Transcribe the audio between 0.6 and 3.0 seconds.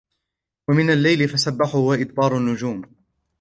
ومن الليل فسبحه وإدبار النجوم